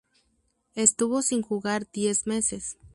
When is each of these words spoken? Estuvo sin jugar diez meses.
Estuvo 0.73 1.21
sin 1.21 1.43
jugar 1.43 1.87
diez 1.91 2.25
meses. 2.25 2.75